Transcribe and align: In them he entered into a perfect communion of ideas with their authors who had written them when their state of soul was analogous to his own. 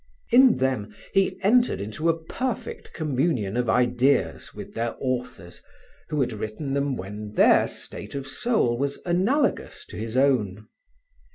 In 0.31 0.57
them 0.57 0.95
he 1.13 1.37
entered 1.43 1.79
into 1.79 2.09
a 2.09 2.17
perfect 2.17 2.91
communion 2.91 3.55
of 3.55 3.69
ideas 3.69 4.51
with 4.51 4.73
their 4.73 4.95
authors 4.99 5.61
who 6.09 6.21
had 6.21 6.33
written 6.33 6.73
them 6.73 6.95
when 6.97 7.27
their 7.27 7.67
state 7.67 8.15
of 8.15 8.25
soul 8.25 8.79
was 8.79 8.99
analogous 9.05 9.85
to 9.89 9.97
his 9.97 10.17
own. 10.17 10.65